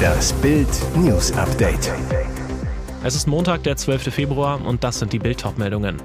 Das 0.00 0.32
Bild 0.34 0.68
News 0.96 1.32
Update. 1.32 1.92
Es 3.02 3.14
ist 3.14 3.26
Montag, 3.26 3.62
der 3.62 3.76
12. 3.76 4.12
Februar 4.12 4.64
und 4.64 4.84
das 4.84 4.98
sind 4.98 5.12
die 5.12 5.18
Bild 5.18 5.44
meldungen 5.58 5.96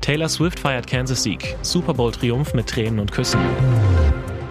Taylor 0.00 0.28
Swift 0.28 0.58
feiert 0.58 0.86
Kansas 0.86 1.22
Sieg. 1.22 1.56
Super 1.62 1.94
Bowl 1.94 2.10
Triumph 2.10 2.54
mit 2.54 2.68
Tränen 2.68 2.98
und 2.98 3.12
Küssen. 3.12 3.40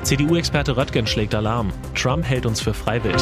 CDU-Experte 0.03 0.77
Röttgen 0.77 1.05
schlägt 1.05 1.35
Alarm. 1.35 1.71
Trump 1.93 2.25
hält 2.25 2.45
uns 2.45 2.61
für 2.61 2.73
Freiwild. 2.73 3.21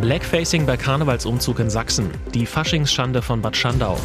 Blackfacing 0.00 0.66
bei 0.66 0.76
Karnevalsumzug 0.76 1.60
in 1.60 1.70
Sachsen. 1.70 2.10
Die 2.34 2.44
Faschingsschande 2.44 3.22
von 3.22 3.40
Bad 3.40 3.56
Schandau. 3.56 3.98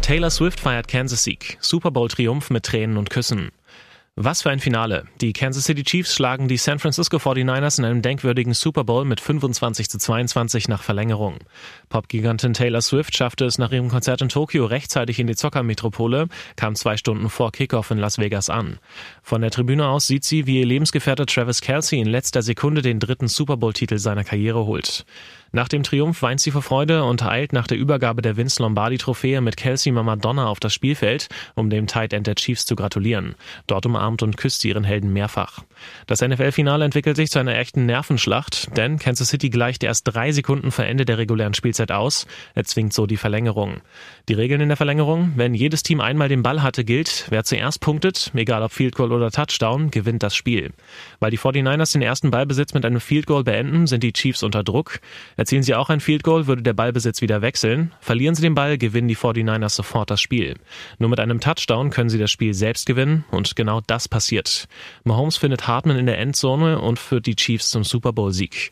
Taylor 0.00 0.30
Swift 0.30 0.60
feiert 0.60 0.88
Kansas 0.88 1.22
Sieg. 1.22 1.58
Super 1.60 1.90
Bowl 1.90 2.08
Triumph 2.08 2.50
mit 2.50 2.64
Tränen 2.64 2.96
und 2.96 3.08
Küssen. 3.08 3.50
Was 4.16 4.42
für 4.42 4.50
ein 4.50 4.58
Finale. 4.58 5.06
Die 5.22 5.32
Kansas 5.32 5.64
City 5.64 5.84
Chiefs 5.84 6.14
schlagen 6.14 6.46
die 6.46 6.58
San 6.58 6.78
Francisco 6.78 7.16
49ers 7.16 7.78
in 7.78 7.86
einem 7.86 8.02
denkwürdigen 8.02 8.52
Super 8.52 8.84
Bowl 8.84 9.06
mit 9.06 9.22
25 9.22 9.88
zu 9.88 9.96
22 9.96 10.68
nach 10.68 10.82
Verlängerung. 10.82 11.38
Popgigantin 11.88 12.52
Taylor 12.52 12.82
Swift 12.82 13.16
schaffte 13.16 13.46
es 13.46 13.56
nach 13.56 13.72
ihrem 13.72 13.88
Konzert 13.88 14.20
in 14.20 14.28
Tokio 14.28 14.66
rechtzeitig 14.66 15.18
in 15.18 15.28
die 15.28 15.34
Zockermetropole, 15.34 16.28
kam 16.56 16.74
zwei 16.74 16.98
Stunden 16.98 17.30
vor 17.30 17.52
Kickoff 17.52 17.90
in 17.90 17.96
Las 17.96 18.18
Vegas 18.18 18.50
an. 18.50 18.80
Von 19.22 19.40
der 19.40 19.50
Tribüne 19.50 19.88
aus 19.88 20.08
sieht 20.08 20.24
sie, 20.24 20.46
wie 20.46 20.60
ihr 20.60 20.66
Lebensgefährte 20.66 21.24
Travis 21.24 21.62
Kelsey 21.62 21.98
in 21.98 22.06
letzter 22.06 22.42
Sekunde 22.42 22.82
den 22.82 23.00
dritten 23.00 23.28
Super 23.28 23.56
Bowl-Titel 23.56 23.96
seiner 23.96 24.24
Karriere 24.24 24.66
holt. 24.66 25.06
Nach 25.54 25.68
dem 25.68 25.82
Triumph 25.82 26.22
weint 26.22 26.40
sie 26.40 26.50
vor 26.50 26.62
Freude 26.62 27.04
und 27.04 27.22
eilt 27.22 27.52
nach 27.52 27.66
der 27.66 27.76
Übergabe 27.76 28.22
der 28.22 28.38
Vince 28.38 28.62
Lombardi 28.62 28.96
Trophäe 28.96 29.42
mit 29.42 29.58
Kelsey 29.58 29.92
Mama 29.92 30.16
Donna 30.16 30.46
auf 30.46 30.60
das 30.60 30.72
Spielfeld, 30.72 31.28
um 31.54 31.68
dem 31.68 31.86
Tight 31.86 32.14
End 32.14 32.26
der 32.26 32.36
Chiefs 32.36 32.64
zu 32.64 32.74
gratulieren. 32.74 33.34
Dort 33.66 33.84
umarmt 34.02 34.22
und 34.22 34.36
küsst 34.36 34.64
ihren 34.64 34.84
Helden 34.84 35.12
mehrfach. 35.12 35.60
Das 36.06 36.20
NFL-Finale 36.20 36.84
entwickelt 36.84 37.16
sich 37.16 37.30
zu 37.30 37.38
einer 37.38 37.56
echten 37.56 37.86
Nervenschlacht, 37.86 38.76
denn 38.76 38.98
Kansas 38.98 39.28
City 39.28 39.48
gleicht 39.50 39.82
erst 39.84 40.04
drei 40.04 40.32
Sekunden 40.32 40.70
vor 40.70 40.84
Ende 40.84 41.04
der 41.04 41.18
regulären 41.18 41.54
Spielzeit 41.54 41.92
aus, 41.92 42.26
erzwingt 42.54 42.92
so 42.92 43.06
die 43.06 43.16
Verlängerung. 43.16 43.80
Die 44.28 44.34
Regeln 44.34 44.60
in 44.60 44.68
der 44.68 44.76
Verlängerung, 44.76 45.32
wenn 45.36 45.54
jedes 45.54 45.82
Team 45.82 46.00
einmal 46.00 46.28
den 46.28 46.42
Ball 46.42 46.62
hatte, 46.62 46.84
gilt, 46.84 47.26
wer 47.30 47.44
zuerst 47.44 47.80
punktet, 47.80 48.30
egal 48.34 48.62
ob 48.62 48.72
Field 48.72 48.94
Goal 48.96 49.12
oder 49.12 49.30
Touchdown, 49.30 49.90
gewinnt 49.90 50.22
das 50.22 50.34
Spiel. 50.34 50.72
Weil 51.20 51.30
die 51.30 51.38
49ers 51.38 51.92
den 51.92 52.02
ersten 52.02 52.30
Ballbesitz 52.30 52.74
mit 52.74 52.84
einem 52.84 53.00
Field 53.00 53.26
Goal 53.26 53.44
beenden, 53.44 53.86
sind 53.86 54.02
die 54.02 54.12
Chiefs 54.12 54.42
unter 54.42 54.62
Druck. 54.62 55.00
Erzielen 55.36 55.62
sie 55.62 55.74
auch 55.74 55.90
ein 55.90 56.00
Field 56.00 56.22
Goal, 56.22 56.46
würde 56.46 56.62
der 56.62 56.72
Ballbesitz 56.72 57.20
wieder 57.20 57.42
wechseln. 57.42 57.92
Verlieren 58.00 58.34
sie 58.34 58.42
den 58.42 58.54
Ball, 58.54 58.78
gewinnen 58.78 59.08
die 59.08 59.16
49ers 59.16 59.70
sofort 59.70 60.10
das 60.10 60.20
Spiel. 60.20 60.56
Nur 60.98 61.10
mit 61.10 61.20
einem 61.20 61.40
Touchdown 61.40 61.90
können 61.90 62.10
sie 62.10 62.18
das 62.18 62.30
Spiel 62.30 62.54
selbst 62.54 62.86
gewinnen 62.86 63.24
und 63.30 63.56
genau 63.56 63.80
das 63.92 64.08
passiert. 64.08 64.68
Mahomes 65.04 65.36
findet 65.36 65.68
Hartman 65.68 65.98
in 65.98 66.06
der 66.06 66.18
Endzone 66.18 66.80
und 66.80 66.98
führt 66.98 67.26
die 67.26 67.36
Chiefs 67.36 67.68
zum 67.68 67.84
Super 67.84 68.14
Bowl 68.14 68.32
Sieg. 68.32 68.70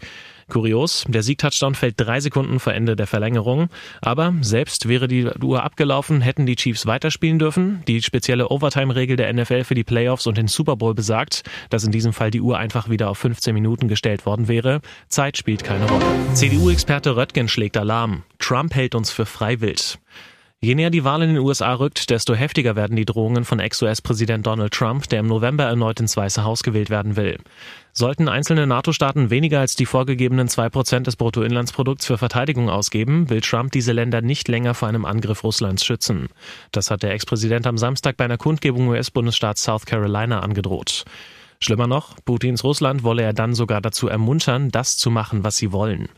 Kurios, 0.48 1.04
der 1.06 1.22
Siegtouchdown 1.22 1.74
fällt 1.74 1.94
drei 1.98 2.20
Sekunden 2.20 2.58
vor 2.58 2.72
Ende 2.72 2.96
der 2.96 3.06
Verlängerung. 3.06 3.68
Aber 4.00 4.34
selbst 4.40 4.88
wäre 4.88 5.08
die 5.08 5.26
Uhr 5.26 5.62
abgelaufen, 5.62 6.22
hätten 6.22 6.46
die 6.46 6.56
Chiefs 6.56 6.86
weiterspielen 6.86 7.38
dürfen. 7.38 7.82
Die 7.86 8.00
spezielle 8.00 8.48
Overtime-Regel 8.48 9.16
der 9.16 9.30
NFL 9.32 9.64
für 9.64 9.74
die 9.74 9.84
Playoffs 9.84 10.26
und 10.26 10.38
den 10.38 10.48
Super 10.48 10.76
Bowl 10.76 10.94
besagt, 10.94 11.42
dass 11.68 11.84
in 11.84 11.92
diesem 11.92 12.14
Fall 12.14 12.30
die 12.30 12.40
Uhr 12.40 12.56
einfach 12.56 12.88
wieder 12.88 13.10
auf 13.10 13.18
15 13.18 13.54
Minuten 13.54 13.88
gestellt 13.88 14.24
worden 14.24 14.48
wäre. 14.48 14.80
Zeit 15.08 15.36
spielt 15.36 15.62
keine 15.62 15.86
Rolle. 15.86 16.04
CDU-Experte 16.32 17.14
Röttgen 17.14 17.46
schlägt 17.46 17.76
Alarm. 17.76 18.22
Trump 18.38 18.74
hält 18.74 18.94
uns 18.94 19.10
für 19.10 19.26
freiwillig. 19.26 19.98
Je 20.62 20.74
näher 20.74 20.90
die 20.90 21.04
Wahl 21.04 21.22
in 21.22 21.30
den 21.30 21.38
USA 21.38 21.72
rückt, 21.72 22.10
desto 22.10 22.34
heftiger 22.34 22.76
werden 22.76 22.94
die 22.94 23.06
Drohungen 23.06 23.46
von 23.46 23.60
Ex-US-Präsident 23.60 24.46
Donald 24.46 24.74
Trump, 24.74 25.08
der 25.08 25.20
im 25.20 25.26
November 25.26 25.64
erneut 25.64 26.00
ins 26.00 26.18
Weiße 26.18 26.44
Haus 26.44 26.62
gewählt 26.62 26.90
werden 26.90 27.16
will. 27.16 27.38
Sollten 27.94 28.28
einzelne 28.28 28.66
NATO-Staaten 28.66 29.30
weniger 29.30 29.60
als 29.60 29.74
die 29.74 29.86
vorgegebenen 29.86 30.48
zwei 30.48 30.68
Prozent 30.68 31.06
des 31.06 31.16
Bruttoinlandsprodukts 31.16 32.04
für 32.04 32.18
Verteidigung 32.18 32.68
ausgeben, 32.68 33.30
will 33.30 33.40
Trump 33.40 33.72
diese 33.72 33.92
Länder 33.92 34.20
nicht 34.20 34.48
länger 34.48 34.74
vor 34.74 34.88
einem 34.88 35.06
Angriff 35.06 35.44
Russlands 35.44 35.82
schützen. 35.82 36.28
Das 36.72 36.90
hat 36.90 37.02
der 37.02 37.12
Ex-Präsident 37.12 37.66
am 37.66 37.78
Samstag 37.78 38.18
bei 38.18 38.26
einer 38.26 38.36
Kundgebung 38.36 38.88
US-Bundesstaats 38.88 39.62
South 39.62 39.86
Carolina 39.86 40.40
angedroht. 40.40 41.06
Schlimmer 41.62 41.86
noch, 41.86 42.16
Putins 42.24 42.64
Russland 42.64 43.02
wolle 43.02 43.22
er 43.22 43.34
dann 43.34 43.54
sogar 43.54 43.82
dazu 43.82 44.08
ermuntern, 44.08 44.70
das 44.70 44.96
zu 44.96 45.10
machen, 45.10 45.44
was 45.44 45.56
sie 45.56 45.72
wollen. 45.72 46.08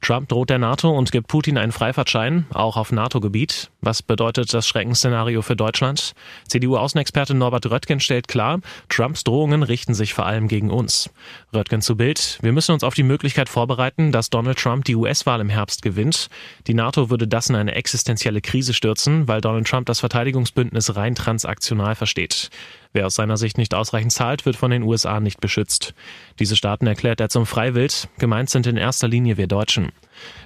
Trump 0.00 0.28
droht 0.28 0.50
der 0.50 0.58
NATO 0.58 0.90
und 0.90 1.12
gibt 1.12 1.28
Putin 1.28 1.58
einen 1.58 1.72
Freifahrtschein, 1.72 2.46
auch 2.52 2.76
auf 2.76 2.92
NATO-Gebiet. 2.92 3.70
Was 3.80 4.02
bedeutet 4.02 4.52
das 4.52 4.66
Schreckensszenario 4.66 5.42
für 5.42 5.56
Deutschland? 5.56 6.14
CDU-Außenexperte 6.48 7.34
Norbert 7.34 7.70
Röttgen 7.70 8.00
stellt 8.00 8.28
klar, 8.28 8.60
Trumps 8.88 9.24
Drohungen 9.24 9.62
richten 9.62 9.94
sich 9.94 10.14
vor 10.14 10.26
allem 10.26 10.48
gegen 10.48 10.70
uns. 10.70 11.10
Röttgen 11.52 11.82
zu 11.82 11.96
Bild, 11.96 12.38
wir 12.42 12.52
müssen 12.52 12.72
uns 12.72 12.84
auf 12.84 12.94
die 12.94 13.02
Möglichkeit 13.02 13.48
vorbereiten, 13.48 14.12
dass 14.12 14.30
Donald 14.30 14.58
Trump 14.58 14.84
die 14.84 14.96
US-Wahl 14.96 15.40
im 15.40 15.48
Herbst 15.48 15.82
gewinnt. 15.82 16.28
Die 16.66 16.74
NATO 16.74 17.10
würde 17.10 17.28
das 17.28 17.48
in 17.48 17.56
eine 17.56 17.74
existenzielle 17.74 18.40
Krise 18.40 18.74
stürzen, 18.74 19.28
weil 19.28 19.40
Donald 19.40 19.66
Trump 19.66 19.86
das 19.86 20.00
Verteidigungsbündnis 20.00 20.96
rein 20.96 21.14
transaktional 21.14 21.94
versteht. 21.94 22.50
Wer 22.96 23.04
aus 23.04 23.14
seiner 23.14 23.36
Sicht 23.36 23.58
nicht 23.58 23.74
ausreichend 23.74 24.10
zahlt, 24.10 24.46
wird 24.46 24.56
von 24.56 24.70
den 24.70 24.82
USA 24.82 25.20
nicht 25.20 25.38
beschützt. 25.38 25.92
Diese 26.38 26.56
Staaten 26.56 26.86
erklärt 26.86 27.20
er 27.20 27.28
zum 27.28 27.44
Freiwild. 27.44 28.08
Gemeint 28.16 28.48
sind 28.48 28.66
in 28.66 28.78
erster 28.78 29.06
Linie 29.06 29.36
wir 29.36 29.48
Deutschen. 29.48 29.92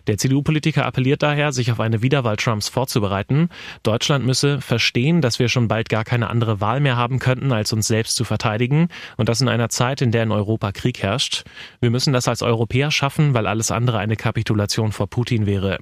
Der 0.09 0.19
CDU-Politiker 0.19 0.85
appelliert 0.85 1.23
daher, 1.23 1.53
sich 1.53 1.71
auf 1.71 1.79
eine 1.79 2.03
Wiederwahl 2.03 2.37
Trumps 2.37 2.69
vorzubereiten. 2.69 3.51
Deutschland 3.85 4.27
müsse 4.27 4.61
verstehen, 4.61 5.21
dass 5.21 5.39
wir 5.39 5.49
schon 5.49 5.69
bald 5.69 5.89
gar 5.89 6.03
keine 6.03 6.29
andere 6.29 6.61
Wahl 6.61 6.81
mehr 6.81 6.97
haben 6.97 7.21
könnten, 7.21 7.53
als 7.53 7.73
uns 7.73 7.87
selbst 7.87 8.17
zu 8.17 8.25
verteidigen 8.25 8.89
und 9.17 9.29
das 9.29 9.41
in 9.41 9.49
einer 9.49 9.69
Zeit, 9.69 10.03
in 10.03 10.11
der 10.11 10.25
in 10.25 10.33
Europa 10.33 10.73
Krieg 10.73 11.01
herrscht. 11.05 11.45
Wir 11.81 11.91
müssen 11.91 12.13
das 12.13 12.27
als 12.27 12.43
Europäer 12.43 12.91
schaffen, 12.91 13.33
weil 13.33 13.47
alles 13.47 13.71
andere 13.71 13.99
eine 13.99 14.17
Kapitulation 14.17 14.91
vor 14.91 15.07
Putin 15.07 15.47
wäre. 15.47 15.79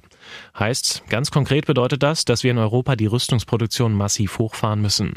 Heißt, 0.59 1.01
ganz 1.09 1.31
konkret 1.31 1.65
bedeutet 1.65 2.03
das, 2.03 2.25
dass 2.25 2.43
wir 2.43 2.51
in 2.51 2.59
Europa 2.59 2.95
die 2.95 3.07
Rüstungsproduktion 3.07 3.93
massiv 3.93 4.37
hochfahren 4.37 4.83
müssen. 4.83 5.13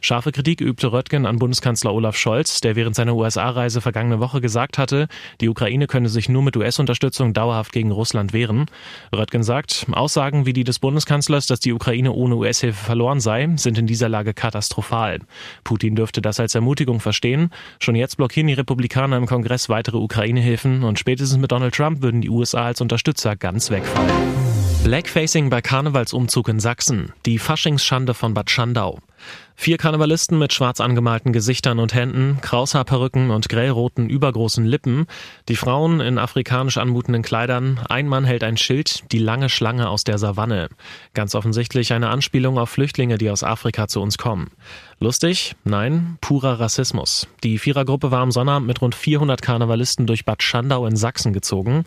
Scharfe 0.00 0.32
Kritik 0.32 0.60
übte 0.60 0.92
Röttgen 0.92 1.26
an 1.26 1.38
Bundeskanzler 1.38 1.92
Olaf 1.92 2.16
Scholz, 2.16 2.60
der 2.60 2.76
während 2.76 2.96
seiner 2.96 3.14
USA-Reise 3.14 3.80
vergangene 3.80 4.20
Woche 4.20 4.40
gesagt 4.40 4.78
hatte, 4.78 5.08
die 5.40 5.48
Ukraine 5.48 5.86
könne 5.86 6.08
sich 6.08 6.28
nur 6.28 6.42
mit 6.42 6.56
US-Unterstützung 6.56 7.34
dauerhaft 7.34 7.72
gegen 7.72 7.90
Russland 7.90 8.32
wehren. 8.32 8.66
Röttgen 9.14 9.42
sagt, 9.42 9.86
Aussagen 9.92 10.46
wie 10.46 10.52
die 10.52 10.64
des 10.64 10.78
Bundeskanzlers, 10.78 11.46
dass 11.46 11.60
die 11.60 11.72
Ukraine 11.72 12.12
ohne 12.12 12.36
US-Hilfe 12.36 12.84
verloren 12.84 13.20
sei, 13.20 13.48
sind 13.56 13.78
in 13.78 13.86
dieser 13.86 14.08
Lage 14.08 14.34
katastrophal. 14.34 15.20
Putin 15.64 15.96
dürfte 15.96 16.22
das 16.22 16.40
als 16.40 16.54
Ermutigung 16.54 17.00
verstehen. 17.00 17.50
Schon 17.78 17.94
jetzt 17.94 18.16
blockieren 18.16 18.46
die 18.46 18.54
Republikaner 18.54 19.16
im 19.16 19.26
Kongress 19.26 19.68
weitere 19.68 19.98
Ukraine-Hilfen 19.98 20.82
und 20.82 20.98
spätestens 20.98 21.38
mit 21.38 21.52
Donald 21.52 21.74
Trump 21.74 22.02
würden 22.02 22.20
die 22.20 22.30
USA 22.30 22.66
als 22.66 22.80
Unterstützer 22.80 23.36
ganz 23.36 23.70
wegfallen. 23.70 24.10
Blackfacing 24.84 25.50
bei 25.50 25.60
Karnevalsumzug 25.60 26.48
in 26.48 26.58
Sachsen. 26.58 27.12
Die 27.26 27.38
Faschingsschande 27.38 28.14
von 28.14 28.32
Bad 28.32 28.50
Schandau. 28.50 28.98
Vier 29.62 29.76
Karnevalisten 29.76 30.38
mit 30.38 30.54
schwarz 30.54 30.80
angemalten 30.80 31.34
Gesichtern 31.34 31.80
und 31.80 31.92
Händen, 31.92 32.38
Kraushaarperücken 32.40 33.30
und 33.30 33.50
grellroten 33.50 34.08
übergroßen 34.08 34.64
Lippen, 34.64 35.04
die 35.50 35.54
Frauen 35.54 36.00
in 36.00 36.16
afrikanisch 36.16 36.78
anmutenden 36.78 37.20
Kleidern, 37.20 37.78
ein 37.90 38.08
Mann 38.08 38.24
hält 38.24 38.42
ein 38.42 38.56
Schild, 38.56 39.12
die 39.12 39.18
lange 39.18 39.50
Schlange 39.50 39.90
aus 39.90 40.02
der 40.02 40.16
Savanne. 40.16 40.70
Ganz 41.12 41.34
offensichtlich 41.34 41.92
eine 41.92 42.08
Anspielung 42.08 42.56
auf 42.56 42.70
Flüchtlinge, 42.70 43.18
die 43.18 43.28
aus 43.28 43.44
Afrika 43.44 43.86
zu 43.86 44.00
uns 44.00 44.16
kommen. 44.16 44.50
Lustig? 45.02 45.56
Nein, 45.64 46.18
purer 46.20 46.60
Rassismus. 46.60 47.26
Die 47.42 47.58
Vierergruppe 47.58 48.10
war 48.10 48.20
am 48.20 48.30
Sonnabend 48.30 48.66
mit 48.66 48.82
rund 48.82 48.94
400 48.94 49.40
Karnevalisten 49.40 50.06
durch 50.06 50.26
Bad 50.26 50.42
Schandau 50.42 50.86
in 50.86 50.94
Sachsen 50.94 51.32
gezogen. 51.32 51.84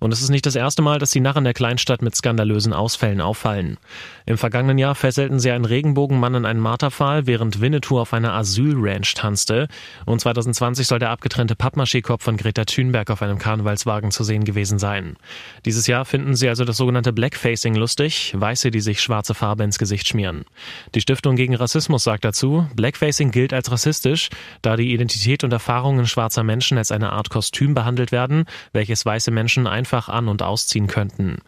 Und 0.00 0.12
es 0.12 0.20
ist 0.20 0.30
nicht 0.30 0.46
das 0.46 0.56
erste 0.56 0.82
Mal, 0.82 0.98
dass 0.98 1.12
die 1.12 1.20
Narren 1.20 1.44
der 1.44 1.54
Kleinstadt 1.54 2.02
mit 2.02 2.16
skandalösen 2.16 2.72
Ausfällen 2.72 3.20
auffallen. 3.20 3.78
Im 4.26 4.36
vergangenen 4.36 4.78
Jahr 4.78 4.96
fesselten 4.96 5.38
sie 5.38 5.52
einen 5.52 5.64
Regenbogenmann 5.64 6.34
in 6.34 6.44
einen 6.44 6.58
Marterpfahl, 6.58 7.15
während 7.24 7.62
Winnetou 7.62 7.98
auf 7.98 8.12
einer 8.12 8.34
Asylranch 8.34 9.14
tanzte. 9.14 9.68
Und 10.04 10.20
2020 10.20 10.86
soll 10.86 10.98
der 10.98 11.08
abgetrennte 11.08 11.54
Pappmaché-Kopf 11.54 12.22
von 12.22 12.36
Greta 12.36 12.66
Thunberg 12.66 13.10
auf 13.10 13.22
einem 13.22 13.38
Karnevalswagen 13.38 14.10
zu 14.10 14.24
sehen 14.24 14.44
gewesen 14.44 14.78
sein. 14.78 15.16
Dieses 15.64 15.86
Jahr 15.86 16.04
finden 16.04 16.36
sie 16.36 16.48
also 16.48 16.64
das 16.64 16.76
sogenannte 16.76 17.14
Blackfacing 17.14 17.74
lustig, 17.74 18.34
Weiße, 18.36 18.70
die 18.70 18.80
sich 18.80 19.00
schwarze 19.00 19.32
Farbe 19.32 19.64
ins 19.64 19.78
Gesicht 19.78 20.08
schmieren. 20.08 20.44
Die 20.94 21.00
Stiftung 21.00 21.36
gegen 21.36 21.54
Rassismus 21.54 22.04
sagt 22.04 22.24
dazu, 22.24 22.68
Blackfacing 22.74 23.30
gilt 23.30 23.54
als 23.54 23.70
rassistisch, 23.70 24.28
da 24.60 24.76
die 24.76 24.92
Identität 24.92 25.44
und 25.44 25.52
Erfahrungen 25.52 26.06
schwarzer 26.06 26.42
Menschen 26.42 26.76
als 26.76 26.92
eine 26.92 27.12
Art 27.12 27.30
Kostüm 27.30 27.72
behandelt 27.72 28.12
werden, 28.12 28.44
welches 28.72 29.06
weiße 29.06 29.30
Menschen 29.30 29.66
einfach 29.66 30.08
an- 30.08 30.28
und 30.28 30.42
ausziehen 30.42 30.88
könnten. 30.88 31.38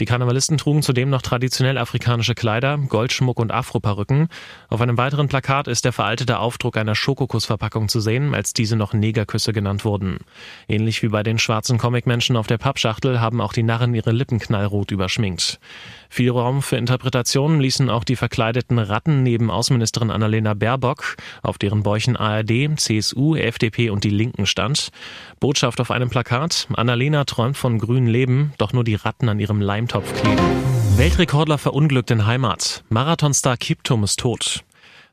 Die 0.00 0.06
Karnevalisten 0.06 0.56
trugen 0.56 0.82
zudem 0.82 1.10
noch 1.10 1.20
traditionell 1.20 1.76
afrikanische 1.76 2.34
Kleider, 2.34 2.78
Goldschmuck 2.78 3.38
und 3.38 3.52
Afroperücken. 3.52 4.28
Auf 4.68 4.80
einem 4.80 4.96
weiteren 4.96 5.09
Plakat 5.10 5.68
ist 5.68 5.84
der 5.84 5.92
veraltete 5.92 6.38
Aufdruck 6.38 6.76
einer 6.76 6.94
Schokokussverpackung 6.94 7.88
zu 7.88 8.00
sehen, 8.00 8.34
als 8.34 8.52
diese 8.52 8.76
noch 8.76 8.92
Negerküsse 8.92 9.52
genannt 9.52 9.84
wurden. 9.84 10.18
Ähnlich 10.68 11.02
wie 11.02 11.08
bei 11.08 11.22
den 11.22 11.38
schwarzen 11.38 11.78
Comicmenschen 11.78 12.36
auf 12.36 12.46
der 12.46 12.58
Pappschachtel 12.58 13.20
haben 13.20 13.40
auch 13.40 13.52
die 13.52 13.62
Narren 13.62 13.94
ihre 13.94 14.12
Lippen 14.12 14.38
knallrot 14.38 14.90
überschminkt. 14.90 15.60
Viel 16.08 16.30
Raum 16.30 16.62
für 16.62 16.76
Interpretationen 16.76 17.60
ließen 17.60 17.90
auch 17.90 18.04
die 18.04 18.16
verkleideten 18.16 18.78
Ratten 18.78 19.22
neben 19.22 19.50
Außenministerin 19.50 20.10
Annalena 20.10 20.54
Baerbock, 20.54 21.16
auf 21.42 21.58
deren 21.58 21.82
Bäuchen 21.82 22.16
ARD, 22.16 22.78
CSU, 22.78 23.36
FDP 23.36 23.90
und 23.90 24.04
die 24.04 24.10
Linken 24.10 24.46
stand. 24.46 24.90
Botschaft 25.38 25.80
auf 25.80 25.90
einem 25.90 26.10
Plakat, 26.10 26.68
Annalena 26.74 27.24
träumt 27.24 27.56
von 27.56 27.78
grünen 27.78 28.08
Leben, 28.08 28.52
doch 28.58 28.72
nur 28.72 28.84
die 28.84 28.94
Ratten 28.94 29.28
an 29.28 29.40
ihrem 29.40 29.60
Leimtopf 29.60 30.12
kleben. 30.20 30.42
Weltrekordler 30.96 31.56
verunglückt 31.56 32.10
in 32.10 32.26
Heimat. 32.26 32.84
Marathonstar 32.90 33.56
Kiptum 33.56 34.04
ist 34.04 34.18
tot. 34.18 34.64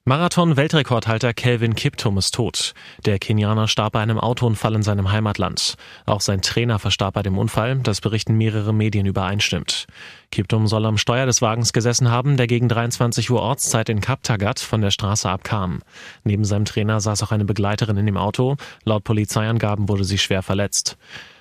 Marathon-Weltrekordhalter 0.07 1.33
Kelvin 1.33 1.75
Kiptum 1.75 2.17
ist 2.17 2.33
tot. 2.33 2.73
Der 3.05 3.19
Kenianer 3.19 3.67
starb 3.67 3.91
bei 3.91 3.99
einem 3.99 4.21
Autounfall 4.21 4.73
in 4.75 4.81
seinem 4.81 5.11
Heimatland. 5.11 5.75
Auch 6.05 6.21
sein 6.21 6.41
Trainer 6.41 6.79
verstarb 6.79 7.15
bei 7.15 7.23
dem 7.23 7.37
Unfall, 7.37 7.79
das 7.79 7.99
berichten 7.99 8.37
mehrere 8.37 8.73
Medien 8.73 9.05
übereinstimmt. 9.05 9.85
Kiptum 10.31 10.67
soll 10.67 10.85
am 10.85 10.97
Steuer 10.97 11.25
des 11.25 11.41
Wagens 11.41 11.73
gesessen 11.73 12.09
haben, 12.09 12.37
der 12.37 12.47
gegen 12.47 12.69
23 12.69 13.29
Uhr 13.31 13.41
Ortszeit 13.41 13.89
in 13.89 13.99
Kaptagat 13.99 14.61
von 14.61 14.79
der 14.79 14.91
Straße 14.91 15.29
abkam. 15.29 15.81
Neben 16.23 16.45
seinem 16.45 16.63
Trainer 16.63 17.01
saß 17.01 17.23
auch 17.23 17.33
eine 17.33 17.43
Begleiterin 17.43 17.97
in 17.97 18.05
dem 18.05 18.15
Auto. 18.15 18.55
Laut 18.85 19.03
Polizeiangaben 19.03 19.89
wurde 19.89 20.05
sie 20.05 20.19
schwer 20.19 20.41
verletzt. 20.41 20.97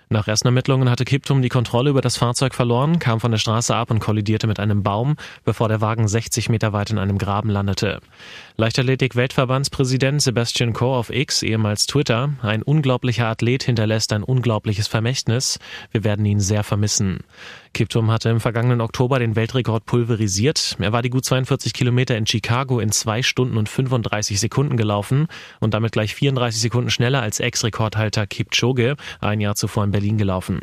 Nach 0.09 0.29
ersten 0.29 0.47
Ermittlungen 0.47 0.89
hatte 0.89 1.05
Kiptum 1.05 1.43
die 1.43 1.49
Kontrolle 1.49 1.91
über 1.91 2.01
das 2.01 2.17
Fahrzeug 2.17 2.55
verloren, 2.55 3.01
kam 3.01 3.19
von 3.19 3.33
der 3.33 3.39
Straße 3.39 3.75
ab 3.75 3.91
und 3.91 3.99
kollidierte 3.99 4.47
mit 4.47 4.61
einem 4.61 4.85
Baum, 4.85 5.17
bevor 5.45 5.69
der 5.69 5.81
Wagen 5.81 6.07
60 6.07 6.49
Meter 6.49 6.73
weit 6.73 6.91
in 6.91 6.99
einem 6.99 7.19
Graben 7.19 7.51
landete. 7.51 8.01
Leichtathletik-Weltverbandspräsident 8.57 10.23
Sebastian 10.23 10.75
Coe 10.75 10.95
auf 10.95 11.11
X, 11.11 11.43
ehemals 11.43 11.87
Twitter, 11.87 12.31
ein 12.43 12.63
unglaublicher 12.63 13.27
Athlet 13.27 13.65
hinterlässt 13.65 14.13
ein 14.13 14.23
unglaubliches 14.23 14.87
Vermächtnis. 14.87 15.59
Wir 15.91 16.05
werden 16.05 16.25
ihn 16.25 16.39
sehr 16.39 16.63
vermissen. 16.63 17.25
Kiptum 17.77 18.11
hatte 18.11 18.31
im 18.31 18.41
vergangenen 18.41 18.81
Oktober 18.81 19.19
den 19.19 19.37
Weltrekord 19.37 19.85
pulverisiert. 19.85 20.79
Er 20.81 20.93
war 20.93 21.03
die 21.03 21.11
gut 21.11 21.27
42 21.27 21.75
Kilometer 21.75 22.17
in 22.17 22.27
Chicago 22.27 22.81
in 22.81 22.91
zwei 22.91 23.23
Stunden 23.23 23.59
und 23.59 23.69
35 23.69 24.41
Sekunden 24.41 24.79
gelaufen 24.79 25.27
und 25.61 25.75
damit 25.75 25.93
gleich 25.93 26.15
34 26.15 26.59
Sekunden 26.59 26.89
schneller 26.89 27.21
als 27.21 27.39
Ex-Rekordhalter 27.39 28.27
Kipchoge 28.27 28.97
ein 29.21 29.43
Jahr 29.43 29.57
zuvor 29.57 29.85
in 29.85 29.91
Berlin 29.91 30.17
gelaufen. 30.17 30.61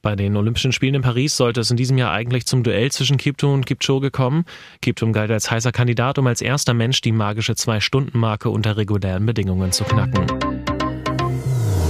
Bei 0.00 0.16
den 0.16 0.34
Olympischen 0.34 0.72
Spielen 0.72 0.94
in 0.94 1.02
Paris 1.02 1.36
sollte 1.36 1.60
es 1.60 1.70
in 1.70 1.76
diesem 1.76 1.98
Jahr 1.98 2.12
eigentlich 2.12 2.46
zum 2.46 2.62
Duell 2.62 2.90
zwischen 2.90 3.18
Kiptum 3.18 3.52
und 3.52 3.66
Kipchoge 3.66 4.10
kommen. 4.10 4.46
Kiptum 4.80 5.12
galt 5.12 5.30
als 5.30 5.50
heißer 5.50 5.72
Kandidat, 5.72 6.18
um 6.18 6.26
als 6.26 6.40
erster 6.40 6.72
Mensch 6.72 7.02
die 7.02 7.12
magische 7.12 7.54
Zwei-Stunden-Marke 7.54 8.48
unter 8.48 8.78
regulären 8.78 9.26
Bedingungen 9.26 9.72
zu 9.72 9.84
knacken. 9.84 10.24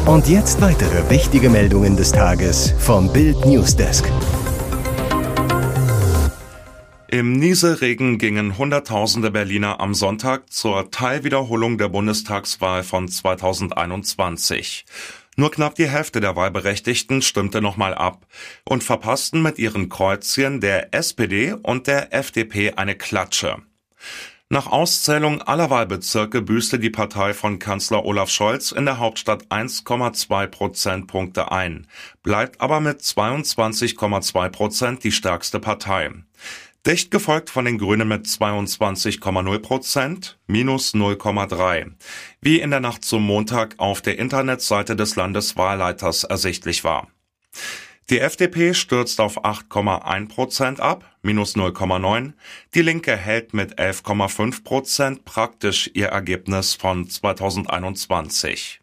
Und 0.06 0.26
jetzt 0.26 0.60
weitere 0.60 1.08
wichtige 1.08 1.50
Meldungen 1.50 1.96
des 1.96 2.10
Tages 2.10 2.74
vom 2.78 3.12
Bild 3.12 3.46
Newsdesk. 3.46 4.10
Im 7.08 7.34
Nieselregen 7.34 8.18
gingen 8.18 8.58
Hunderttausende 8.58 9.30
Berliner 9.30 9.78
am 9.78 9.94
Sonntag 9.94 10.52
zur 10.52 10.90
Teilwiederholung 10.90 11.78
der 11.78 11.88
Bundestagswahl 11.88 12.82
von 12.82 13.06
2021. 13.06 14.84
Nur 15.36 15.52
knapp 15.52 15.76
die 15.76 15.88
Hälfte 15.88 16.20
der 16.20 16.34
Wahlberechtigten 16.34 17.22
stimmte 17.22 17.62
nochmal 17.62 17.94
ab 17.94 18.26
und 18.64 18.82
verpassten 18.82 19.40
mit 19.40 19.60
ihren 19.60 19.88
Kreuzchen 19.88 20.60
der 20.60 20.92
SPD 20.94 21.52
und 21.52 21.86
der 21.86 22.12
FDP 22.12 22.72
eine 22.72 22.96
Klatsche. 22.96 23.58
Nach 24.48 24.68
Auszählung 24.68 25.42
aller 25.42 25.70
Wahlbezirke 25.70 26.40
büßte 26.40 26.78
die 26.78 26.90
Partei 26.90 27.34
von 27.34 27.58
Kanzler 27.58 28.04
Olaf 28.04 28.30
Scholz 28.30 28.70
in 28.70 28.84
der 28.84 28.98
Hauptstadt 28.98 29.46
1,2 29.46 30.46
Prozentpunkte 30.46 31.50
ein, 31.50 31.88
bleibt 32.22 32.60
aber 32.60 32.80
mit 32.80 33.00
22,2 33.00 34.48
Prozent 34.50 35.04
die 35.04 35.10
stärkste 35.10 35.58
Partei. 35.58 36.10
Dicht 36.86 37.10
gefolgt 37.10 37.50
von 37.50 37.64
den 37.64 37.78
Grünen 37.78 38.06
mit 38.06 38.26
22,0 38.26 39.58
Prozent, 39.58 40.38
minus 40.46 40.94
0,3, 40.94 41.90
wie 42.40 42.60
in 42.60 42.70
der 42.70 42.78
Nacht 42.78 43.04
zum 43.04 43.24
Montag 43.24 43.74
auf 43.78 44.02
der 44.02 44.20
Internetseite 44.20 44.94
des 44.94 45.16
Landeswahlleiters 45.16 46.22
ersichtlich 46.22 46.84
war. 46.84 47.08
Die 48.08 48.20
FDP 48.20 48.72
stürzt 48.72 49.20
auf 49.20 49.44
8,1 49.44 50.28
Prozent 50.28 50.78
ab, 50.78 51.16
minus 51.22 51.56
0,9. 51.56 52.34
Die 52.76 52.82
Linke 52.82 53.16
hält 53.16 53.52
mit 53.52 53.80
11,5 53.80 54.62
Prozent 54.62 55.24
praktisch 55.24 55.90
ihr 55.92 56.06
Ergebnis 56.06 56.74
von 56.74 57.10
2021. 57.10 58.80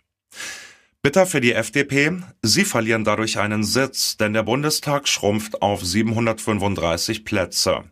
Bitter 1.01 1.25
für 1.25 1.39
die 1.39 1.53
FDP, 1.53 2.19
sie 2.41 2.65
verlieren 2.65 3.05
dadurch 3.05 3.39
einen 3.39 3.63
Sitz, 3.63 4.17
denn 4.17 4.33
der 4.33 4.44
Bundestag 4.44 5.07
schrumpft 5.07 5.61
auf 5.61 5.85
735 5.85 7.23
Plätze. 7.23 7.85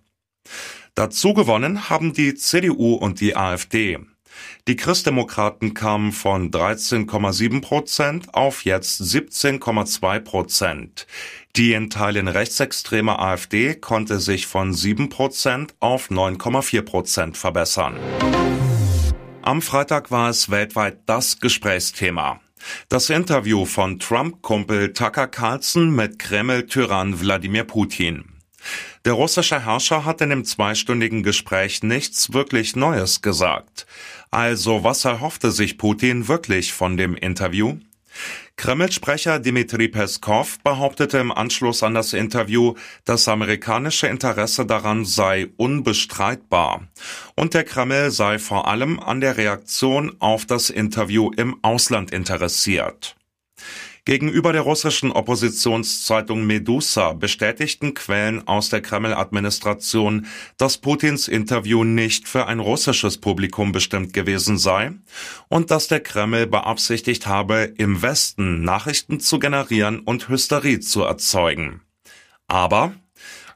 Dazu 0.95 1.33
gewonnen 1.33 1.89
haben 1.89 2.13
die 2.13 2.35
CDU 2.35 2.95
und 2.95 3.21
die 3.21 3.35
AfD. 3.35 3.99
Die 4.67 4.75
Christdemokraten 4.75 5.73
kamen 5.73 6.11
von 6.11 6.51
13,7 6.51 7.61
Prozent 7.61 8.33
auf 8.33 8.63
jetzt 8.65 9.01
17,2 9.01 10.19
Prozent. 10.19 11.07
Die 11.55 11.73
in 11.73 11.89
Teilen 11.89 12.27
rechtsextreme 12.27 13.19
AfD 13.19 13.75
konnte 13.75 14.19
sich 14.19 14.47
von 14.47 14.73
7 14.73 15.09
Prozent 15.09 15.73
auf 15.79 16.09
9,4 16.09 16.81
Prozent 16.83 17.37
verbessern. 17.37 17.97
Am 19.41 19.61
Freitag 19.61 20.11
war 20.11 20.29
es 20.29 20.51
weltweit 20.51 20.99
das 21.07 21.39
Gesprächsthema. 21.39 22.39
Das 22.89 23.09
Interview 23.09 23.65
von 23.65 23.99
Trump-Kumpel 23.99 24.93
Tucker 24.93 25.27
Carlson 25.27 25.89
mit 25.89 26.19
Kreml-Tyrann 26.19 27.19
Wladimir 27.19 27.63
Putin. 27.63 28.30
Der 29.05 29.13
russische 29.13 29.65
Herrscher 29.65 30.05
hat 30.05 30.21
in 30.21 30.29
dem 30.29 30.45
zweistündigen 30.45 31.23
Gespräch 31.23 31.83
nichts 31.83 32.33
wirklich 32.33 32.75
Neues 32.75 33.21
gesagt. 33.21 33.85
Also 34.29 34.83
was 34.83 35.05
erhoffte 35.05 35.51
sich 35.51 35.77
Putin 35.77 36.27
wirklich 36.27 36.73
von 36.73 36.97
dem 36.97 37.15
Interview? 37.15 37.77
Kreml-Sprecher 38.57 39.39
Dmitri 39.39 39.87
Peskov 39.87 40.59
behauptete 40.59 41.17
im 41.17 41.31
Anschluss 41.31 41.81
an 41.81 41.95
das 41.95 42.13
Interview, 42.13 42.75
das 43.05 43.27
amerikanische 43.27 44.07
Interesse 44.07 44.65
daran 44.65 45.05
sei 45.05 45.47
unbestreitbar 45.57 46.87
und 47.35 47.53
der 47.53 47.63
Kreml 47.63 48.11
sei 48.11 48.37
vor 48.37 48.67
allem 48.67 48.99
an 48.99 49.21
der 49.21 49.37
Reaktion 49.37 50.15
auf 50.19 50.45
das 50.45 50.69
Interview 50.69 51.31
im 51.35 51.57
Ausland 51.63 52.11
interessiert. 52.11 53.15
Gegenüber 54.03 54.51
der 54.51 54.63
russischen 54.63 55.11
Oppositionszeitung 55.11 56.43
Medusa 56.45 57.13
bestätigten 57.13 57.93
Quellen 57.93 58.47
aus 58.47 58.69
der 58.69 58.81
Kreml-Administration, 58.81 60.25
dass 60.57 60.79
Putins 60.79 61.27
Interview 61.27 61.83
nicht 61.83 62.27
für 62.27 62.47
ein 62.47 62.59
russisches 62.59 63.19
Publikum 63.19 63.71
bestimmt 63.71 64.13
gewesen 64.13 64.57
sei 64.57 64.93
und 65.49 65.69
dass 65.69 65.87
der 65.87 65.99
Kreml 65.99 66.47
beabsichtigt 66.47 67.27
habe, 67.27 67.73
im 67.77 68.01
Westen 68.01 68.63
Nachrichten 68.63 69.19
zu 69.19 69.37
generieren 69.37 69.99
und 69.99 70.29
Hysterie 70.29 70.79
zu 70.79 71.03
erzeugen. 71.03 71.81
Aber 72.47 72.93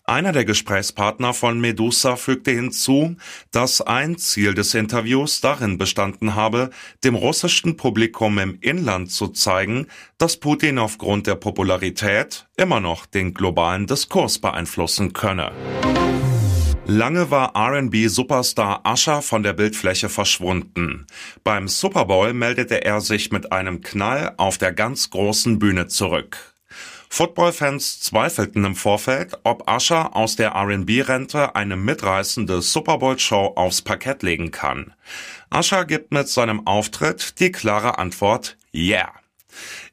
einer 0.07 0.31
der 0.31 0.45
Gesprächspartner 0.45 1.33
von 1.33 1.59
Medusa 1.59 2.15
fügte 2.15 2.51
hinzu, 2.51 3.15
dass 3.51 3.81
ein 3.81 4.17
Ziel 4.17 4.53
des 4.53 4.75
Interviews 4.75 5.41
darin 5.41 5.77
bestanden 5.77 6.35
habe, 6.35 6.69
dem 7.03 7.15
russischen 7.15 7.75
Publikum 7.75 8.38
im 8.38 8.57
Inland 8.62 9.12
zu 9.12 9.29
zeigen, 9.29 9.88
dass 10.19 10.38
Putin 10.38 10.77
aufgrund 10.77 11.25
der 11.25 11.35
Popularität 11.35 12.47
immer 12.55 12.79
noch 12.79 13.07
den 13.07 13.33
globalen 13.33 13.88
Diskurs 13.88 14.38
beeinflussen 14.38 15.13
könne. 15.13 15.51
Lange 16.85 17.31
war 17.31 17.55
R&B-Superstar 17.55 18.83
Usher 18.85 19.24
von 19.24 19.41
der 19.41 19.53
Bildfläche 19.53 20.07
verschwunden. 20.07 21.07
Beim 21.43 21.67
Super 21.67 22.05
Bowl 22.05 22.31
meldete 22.33 22.85
er 22.85 23.01
sich 23.01 23.31
mit 23.31 23.51
einem 23.51 23.81
Knall 23.81 24.35
auf 24.38 24.59
der 24.59 24.71
ganz 24.71 25.09
großen 25.09 25.57
Bühne 25.57 25.88
zurück. 25.88 26.54
Football-Fans 27.09 28.00
zweifelten 28.01 28.65
im 28.65 28.75
Vorfeld, 28.75 29.38
ob 29.43 29.69
Usher 29.69 30.15
aus 30.15 30.35
der 30.35 30.51
R&B-Rente 30.51 31.55
eine 31.55 31.75
mitreißende 31.75 32.62
Super 32.62 32.97
Bowl-Show 32.97 33.53
aufs 33.55 33.81
Parkett 33.81 34.24
legen 34.24 34.51
kann. 34.51 34.93
Usher 35.53 35.85
gibt 35.85 36.12
mit 36.12 36.27
seinem 36.27 36.65
Auftritt 36.67 37.39
die 37.39 37.51
klare 37.51 37.97
Antwort 37.97 38.57
Yeah. 38.74 39.13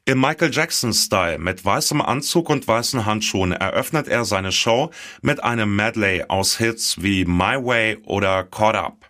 Im 0.05 0.19
Michael 0.19 0.53
Jackson-Style 0.53 1.37
mit 1.37 1.63
weißem 1.63 2.01
Anzug 2.01 2.49
und 2.49 2.67
weißen 2.67 3.05
Handschuhen 3.05 3.53
eröffnet 3.53 4.09
er 4.09 4.25
seine 4.25 4.51
Show 4.51 4.91
mit 5.21 5.41
einem 5.41 5.75
Medley 5.75 6.25
aus 6.27 6.57
Hits 6.57 7.01
wie 7.01 7.23
My 7.23 7.55
Way 7.63 7.99
oder 8.05 8.43
Caught 8.43 8.75
Up. 8.75 9.09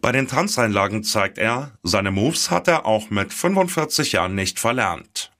Bei 0.00 0.12
den 0.12 0.28
Tanzeinlagen 0.28 1.02
zeigt 1.02 1.38
er, 1.38 1.72
seine 1.82 2.10
Moves 2.10 2.50
hat 2.50 2.68
er 2.68 2.84
auch 2.84 3.10
mit 3.10 3.32
45 3.32 4.12
Jahren 4.12 4.34
nicht 4.34 4.60
verlernt. 4.60 5.32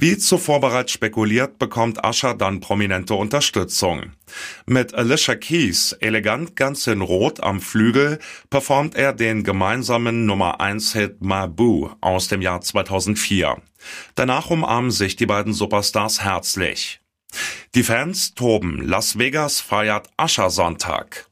Wie 0.00 0.16
zuvor 0.16 0.60
bereits 0.60 0.92
spekuliert, 0.92 1.58
bekommt 1.58 2.06
Usher 2.06 2.34
dann 2.34 2.60
prominente 2.60 3.14
Unterstützung. 3.14 4.12
Mit 4.64 4.94
Alicia 4.94 5.34
Keys, 5.34 5.92
elegant 5.98 6.54
ganz 6.54 6.86
in 6.86 7.00
Rot 7.00 7.42
am 7.42 7.60
Flügel, 7.60 8.20
performt 8.48 8.94
er 8.94 9.12
den 9.12 9.42
gemeinsamen 9.42 10.24
Nummer 10.24 10.60
1 10.60 10.92
Hit 10.92 11.20
Mabu 11.20 11.90
aus 12.00 12.28
dem 12.28 12.42
Jahr 12.42 12.60
2004. 12.60 13.60
Danach 14.14 14.50
umarmen 14.50 14.92
sich 14.92 15.16
die 15.16 15.26
beiden 15.26 15.52
Superstars 15.52 16.22
herzlich. 16.22 17.00
Die 17.74 17.82
Fans 17.82 18.34
toben. 18.34 18.80
Las 18.80 19.18
Vegas 19.18 19.60
feiert 19.60 20.08
Ascher-Sonntag. 20.16 21.26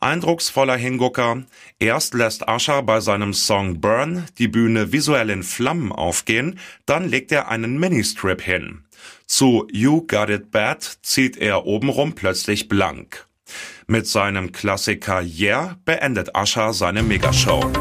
Eindrucksvoller 0.00 0.76
Hingucker. 0.76 1.44
Erst 1.78 2.14
lässt 2.14 2.48
Ascher 2.48 2.82
bei 2.82 3.00
seinem 3.00 3.32
Song 3.32 3.80
Burn 3.80 4.26
die 4.38 4.48
Bühne 4.48 4.92
visuell 4.92 5.30
in 5.30 5.42
Flammen 5.42 5.92
aufgehen, 5.92 6.58
dann 6.84 7.08
legt 7.08 7.32
er 7.32 7.48
einen 7.48 7.78
Ministrip 7.78 8.42
hin. 8.42 8.84
Zu 9.26 9.66
You 9.72 10.06
Got 10.06 10.30
It 10.30 10.50
Bad 10.50 10.98
zieht 11.02 11.36
er 11.36 11.66
obenrum 11.66 12.14
plötzlich 12.14 12.68
blank. 12.68 13.26
Mit 13.86 14.06
seinem 14.06 14.52
Klassiker 14.52 15.22
Yeah 15.22 15.78
beendet 15.84 16.34
Ascher 16.34 16.72
seine 16.72 17.02
Megashow. 17.02 17.72